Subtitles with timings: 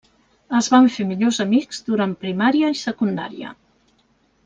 [0.59, 3.55] Es van fer millors amics durant primària i secundària.